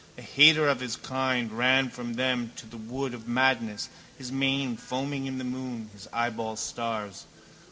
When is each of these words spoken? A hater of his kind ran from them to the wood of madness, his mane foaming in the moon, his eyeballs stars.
A 0.17 0.21
hater 0.23 0.67
of 0.67 0.79
his 0.79 0.95
kind 0.95 1.51
ran 1.55 1.91
from 1.91 2.15
them 2.15 2.53
to 2.55 2.65
the 2.65 2.75
wood 2.75 3.13
of 3.13 3.27
madness, 3.27 3.87
his 4.17 4.31
mane 4.31 4.75
foaming 4.75 5.27
in 5.27 5.37
the 5.37 5.43
moon, 5.43 5.91
his 5.93 6.07
eyeballs 6.11 6.59
stars. 6.59 7.27